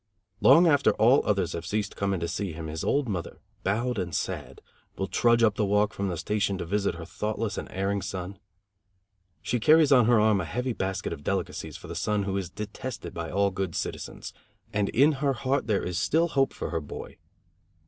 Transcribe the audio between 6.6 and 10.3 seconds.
visit her thoughtless and erring son! She carries on her